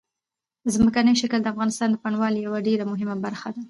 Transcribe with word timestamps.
ځمکنی 0.73 1.13
شکل 1.21 1.39
د 1.41 1.47
افغانستان 1.53 1.87
د 1.91 1.95
بڼوالۍ 2.03 2.39
یوه 2.47 2.59
ډېره 2.67 2.83
مهمه 2.91 3.15
برخه 3.25 3.47
ده. 3.53 3.59